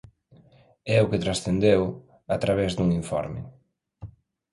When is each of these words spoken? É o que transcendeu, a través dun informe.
É 0.95 0.97
o 1.03 1.09
que 1.09 1.23
transcendeu, 1.23 1.81
a 2.35 2.37
través 2.43 2.71
dun 2.73 2.89
informe. 3.01 3.41